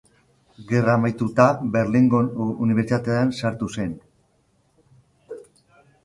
Gerra 0.69 0.93
amaituta, 0.99 1.43
Berlingo 1.75 2.21
Unibertsitatean 2.67 3.33
sartu 3.41 3.69
zen. 3.75 3.91